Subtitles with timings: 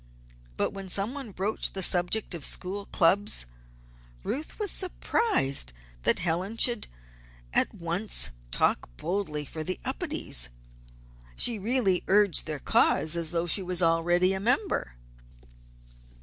[0.57, 3.45] But when somebody broached the subject of school clubs,
[4.23, 6.87] Ruth was surprised that Helen should
[7.53, 10.49] at once talk boldly for the Upedes.
[11.35, 14.95] She really urged their cause as though she was already a member.